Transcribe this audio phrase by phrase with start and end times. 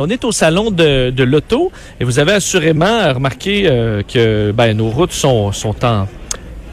[0.00, 1.70] On est au salon de, l'auto
[2.00, 5.52] et vous avez assurément remarqué euh, que ben, nos routes sont
[5.84, 6.08] en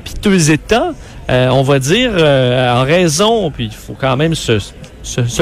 [0.03, 0.95] piteux état,
[1.29, 4.59] euh, on va dire, euh, en raison, puis il faut quand même se,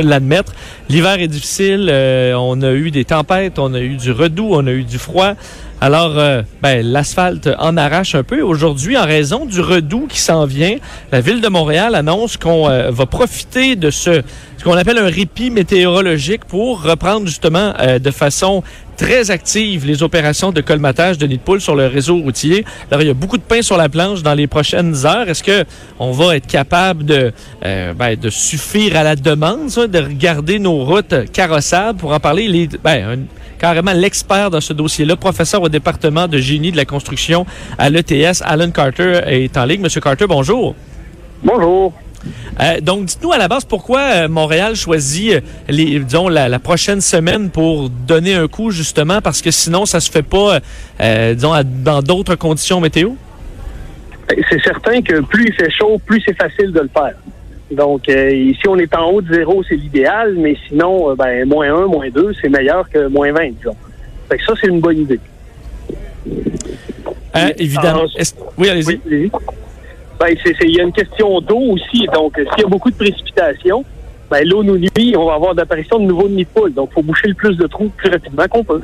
[0.02, 0.54] l'admettre,
[0.90, 4.68] l'hiver est difficile, euh, on a eu des tempêtes, on a eu du redoux, on
[4.68, 5.34] a eu du froid.
[5.82, 6.16] Alors,
[6.62, 8.42] ben, l'asphalte en arrache un peu.
[8.42, 10.76] Aujourd'hui, en raison du redoux qui s'en vient,
[11.14, 14.22] la ville de Montréal annonce qu'on va profiter de ce,
[14.62, 18.62] qu'on appelle un répit météorologique pour reprendre justement de façon
[19.00, 22.66] très active les opérations de colmatage de nids de poules sur le réseau routier.
[22.92, 25.30] Alors, il y a beaucoup de pain sur la planche dans les prochaines heures.
[25.30, 25.64] Est-ce que
[26.00, 27.32] on va être capable de,
[27.66, 32.50] euh, ben, de suffire à la demande, de regarder nos routes carrossables pour en parler?
[32.50, 33.26] Les, ben,
[33.58, 37.46] carrément l'expert dans ce dossier-là, professeur au département de génie de la construction
[37.78, 39.82] à l'ETS, Alan Carter est en ligne.
[39.82, 40.76] Monsieur Carter, bonjour.
[41.42, 41.94] Bonjour.
[42.60, 45.40] Euh, donc, dites-nous à la base pourquoi euh, Montréal choisit euh,
[45.70, 50.00] les, disons, la, la prochaine semaine pour donner un coup, justement, parce que sinon, ça
[50.00, 50.60] se fait pas,
[51.02, 53.12] euh, disons, à- dans d'autres conditions météo?
[54.28, 57.14] Ben, C'est certain que plus il fait chaud, plus c'est facile de le faire.
[57.72, 61.74] Donc, euh, ici, on est en haut de zéro, c'est l'idéal, mais sinon, ben, moins
[61.74, 63.76] 1, moins 2, c'est meilleur que moins 20, disons.
[64.28, 65.20] Fait que ça, c'est une bonne idée.
[67.58, 68.04] Évidemment.
[68.18, 68.86] Est-ce- oui, allez-y.
[68.88, 69.32] Oui, allez-y.
[70.20, 72.06] Ben, c'est- il y a une question d'eau aussi.
[72.14, 73.84] Donc, euh, s'il y a beaucoup de précipitations,
[74.30, 76.74] ben, l'eau nous nuit, on va avoir d'apparition de nouveaux nids de poules.
[76.74, 78.82] Donc, il faut boucher le plus de trous plus rapidement qu'on peut.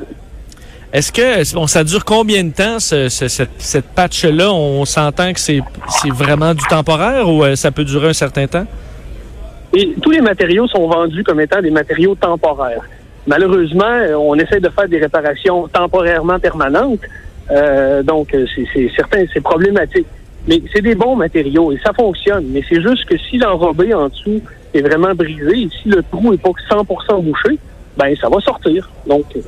[0.92, 4.50] Est-ce que bon, ça dure combien de temps ce, ce- cette, cette patch-là?
[4.52, 5.60] On s'entend que c'est
[6.14, 8.66] vraiment du temporaire ou euh, ça peut durer un certain temps?
[9.74, 12.80] Et tous les matériaux sont vendus comme étant des matériaux temporaires.
[13.26, 17.00] Malheureusement, euh, on essaie de faire des réparations temporairement permanentes.
[17.50, 18.28] Euh, donc,
[18.74, 20.06] c'est certain, c'est problématique.
[20.48, 22.44] Mais c'est des bons matériaux et ça fonctionne.
[22.50, 24.40] Mais c'est juste que si l'enrobé en dessous
[24.74, 27.58] est vraiment brisé et si le trou est pas 100% bouché,
[27.96, 28.88] ben ça va sortir.
[29.08, 29.40] Donc, euh,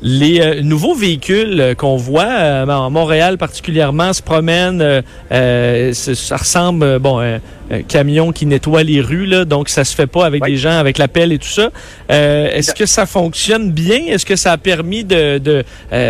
[0.00, 5.02] Les euh, nouveaux véhicules euh, qu'on voit euh, à Montréal particulièrement se promènent.
[5.30, 7.38] ça ressemble bon un,
[7.70, 10.52] un camion qui nettoie les rues là, donc ça se fait pas avec Oui.
[10.52, 11.70] des gens avec la pelle et tout ça.
[12.08, 13.98] Est-ce que ça fonctionne bien?
[14.08, 15.64] Est-ce que ça a permis de, de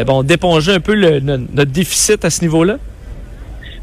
[0.04, 2.78] bon d'éponger un peu le- notre déficit à ce niveau-là?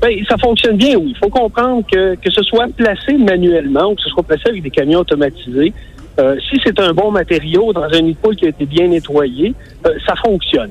[0.06, 1.16] Ben, ça fonctionne bien, oui.
[1.16, 4.62] Il faut comprendre que, que ce soit placé manuellement ou que ce soit placé avec
[4.62, 5.74] des camions automatisés,
[6.20, 8.88] euh, si c'est un bon matériau dans un nid de poule qui a été bien
[8.88, 9.56] nettoyé,
[9.88, 10.70] euh, ça fonctionne.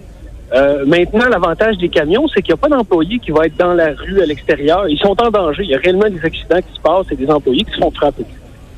[0.53, 3.75] Euh, maintenant, l'avantage des camions, c'est qu'il n'y a pas d'employé qui va être dans
[3.75, 4.89] la rue à l'extérieur.
[4.89, 5.65] Ils sont en danger.
[5.65, 7.91] Il y a réellement des accidents qui se passent et des employés qui se font
[7.91, 8.25] frapper.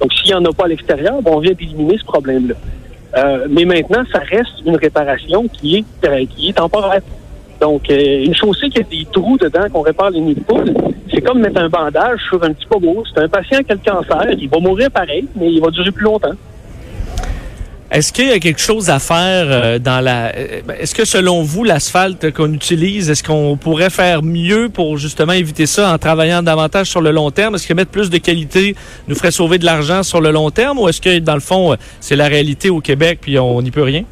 [0.00, 2.54] Donc, s'il n'y en a pas à l'extérieur, ben, on vient d'éliminer ce problème-là.
[3.50, 7.00] Mais maintenant, ça reste une réparation qui est, qui est temporaire.
[7.60, 10.74] Donc, euh, une chaussée qui a des trous dedans, qu'on répare les nids de poule,
[11.12, 13.02] c'est comme mettre un bandage sur un petit pogo.
[13.12, 15.90] C'est un patient qui a le cancer, il va mourir pareil, mais il va durer
[15.90, 16.34] plus longtemps.
[17.88, 20.34] Est-ce qu'il y a quelque chose à faire euh, dans la...
[20.36, 25.32] euh, Est-ce que selon vous, l'asphalte qu'on utilise, est-ce qu'on pourrait faire mieux pour justement
[25.32, 27.54] éviter ça en travaillant davantage sur le long terme?
[27.54, 28.74] Est-ce que mettre plus de qualité
[29.06, 31.76] nous ferait sauver de l'argent sur le long terme ou est-ce que dans le fond,
[32.00, 34.02] c'est la réalité au Québec puis on n'y peut rien?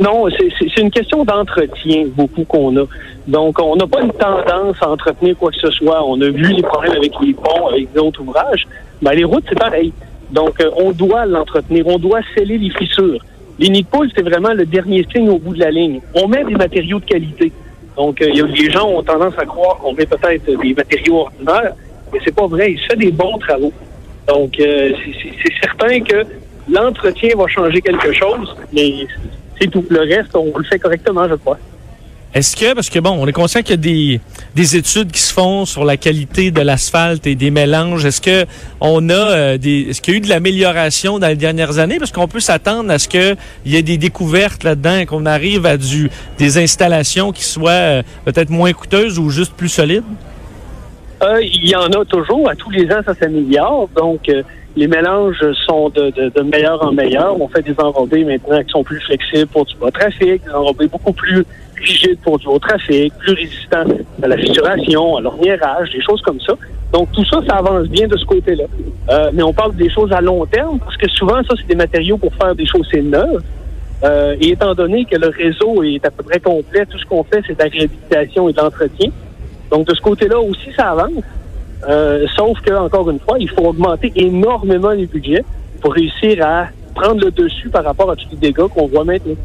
[0.00, 2.84] Non, c'est- une question d'entretien, beaucoup qu'on a.
[3.26, 6.02] Donc, on n'a pas une tendance à entretenir quoi que ce soit.
[6.06, 8.66] On a vu les problèmes avec les ponts, avec d'autres ouvrages.
[9.02, 9.92] Ben, les routes, c'est pareil.
[10.30, 11.86] Donc, euh, on doit l'entretenir.
[11.86, 13.18] On doit sceller les fissures.
[13.58, 16.00] Les nids de c'est vraiment le dernier signe au bout de la ligne.
[16.14, 17.52] On met des matériaux de qualité.
[17.94, 21.74] Donc, euh, les gens ont tendance à croire qu'on met peut-être des matériaux ordinaires,
[22.10, 22.72] mais c'est pas vrai.
[22.72, 23.72] Il se fait des bons travaux.
[24.26, 24.92] Donc, euh,
[25.42, 26.24] c'est certain que
[26.70, 29.06] l'entretien va changer quelque chose, mais
[29.60, 29.84] c'est tout.
[29.90, 31.58] Le reste, on le fait correctement, je crois.
[32.32, 34.20] Est-ce que, parce que bon, on est conscient qu'il y a des,
[34.54, 38.04] des études qui se font sur la qualité de l'asphalte et des mélanges.
[38.04, 38.46] Est-ce que
[38.80, 41.98] on a euh, des, est-ce qu'il y a eu de l'amélioration dans les dernières années?
[41.98, 43.36] Parce qu'on peut s'attendre à ce qu'il
[43.66, 46.08] y ait des découvertes là-dedans, et qu'on arrive à du,
[46.38, 50.04] des installations qui soient euh, peut-être moins coûteuses ou juste plus solides?
[51.24, 52.48] Euh, il y en a toujours.
[52.48, 53.88] À tous les ans, ça s'améliore.
[53.96, 54.30] Donc,
[54.76, 57.40] les mélanges sont de, de, de meilleur en meilleur.
[57.40, 60.86] On fait des enrobés maintenant qui sont plus flexibles pour du bas trafic, des enrobés
[60.86, 61.44] beaucoup plus
[61.76, 63.84] rigides pour du haut trafic, plus résistants
[64.22, 66.54] à la fissuration, à l'orniérage, des choses comme ça.
[66.92, 68.64] Donc tout ça, ça avance bien de ce côté-là.
[69.10, 71.74] Euh, mais on parle des choses à long terme parce que souvent, ça, c'est des
[71.74, 73.42] matériaux pour faire des chaussées neuves.
[74.02, 77.22] Euh, et étant donné que le réseau est à peu près complet, tout ce qu'on
[77.22, 79.10] fait, c'est de et de l'entretien.
[79.70, 81.22] Donc de ce côté-là aussi, ça avance.
[81.88, 85.44] Euh, sauf que, encore une fois, il faut augmenter énormément les budgets
[85.80, 89.36] pour réussir à prendre le dessus par rapport à tous les dégâts qu'on voit maintenant.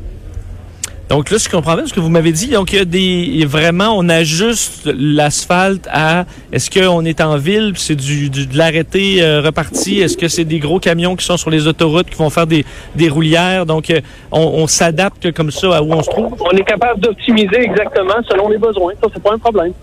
[1.08, 2.50] Donc là, je comprends bien ce que vous m'avez dit.
[2.50, 7.74] Donc, il y a des vraiment, on ajuste l'asphalte à est-ce qu'on est en ville,
[7.74, 11.24] puis c'est du, du, de l'arrêté euh, reparti, est-ce que c'est des gros camions qui
[11.24, 12.66] sont sur les autoroutes qui vont faire des,
[12.96, 13.68] des roulières?
[13.68, 16.36] Donc, euh, on, on s'adapte comme ça à où on se trouve?
[16.40, 18.94] On est capable d'optimiser exactement selon les besoins.
[19.00, 19.74] Ça, c'est pas un problème.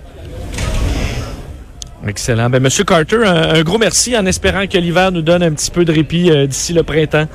[2.07, 2.51] Excellent.
[2.51, 5.71] Ben, Monsieur Carter, un, un, gros merci en espérant que l'hiver nous donne un petit
[5.71, 7.27] peu de répit euh, d'ici le printemps.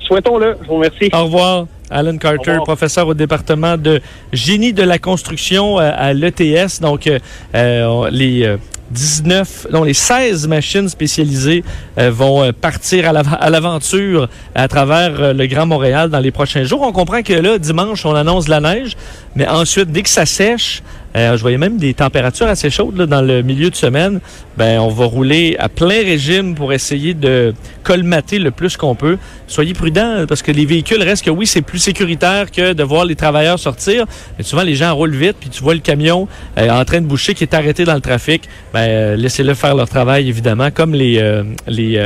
[0.00, 0.56] Souhaitons-le.
[0.62, 1.10] Je vous remercie.
[1.12, 1.66] Au revoir.
[1.90, 4.00] Alan Carter, professeur au département de
[4.32, 6.80] génie de la construction euh, à l'ETS.
[6.80, 7.18] Donc, euh,
[7.54, 8.56] euh, les
[8.90, 11.64] 19, non, les 16 machines spécialisées
[11.98, 16.82] euh, vont partir à l'aventure à travers le Grand Montréal dans les prochains jours.
[16.82, 18.96] On comprend que là, dimanche, on annonce de la neige,
[19.36, 20.82] mais ensuite, dès que ça sèche,
[21.16, 24.20] euh, je voyais même des températures assez chaudes là, dans le milieu de semaine.
[24.56, 29.18] Ben, on va rouler à plein régime pour essayer de colmater le plus qu'on peut.
[29.46, 33.04] Soyez prudents parce que les véhicules restent que oui, c'est plus sécuritaire que de voir
[33.04, 34.06] les travailleurs sortir.
[34.38, 36.26] Mais souvent, les gens roulent vite, puis tu vois le camion
[36.58, 38.48] euh, en train de boucher qui est arrêté dans le trafic.
[38.72, 42.00] Ben, euh, laissez-le faire leur travail, évidemment, comme les, les,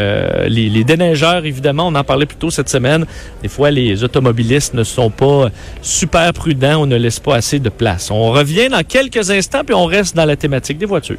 [0.48, 1.86] les, les déneigeurs, évidemment.
[1.86, 3.06] On en parlait plus tôt cette semaine.
[3.42, 5.50] Des fois, les automobilistes ne sont pas
[5.80, 6.82] super prudents.
[6.82, 8.10] On ne laisse pas assez de place.
[8.10, 11.18] On revient dans quelques instants, puis on reste dans la thématique des voitures.